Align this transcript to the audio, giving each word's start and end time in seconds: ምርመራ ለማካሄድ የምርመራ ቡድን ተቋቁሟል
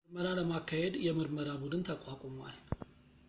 ምርመራ 0.13 0.27
ለማካሄድ 0.37 0.93
የምርመራ 1.07 1.49
ቡድን 1.63 1.83
ተቋቁሟል 1.89 2.57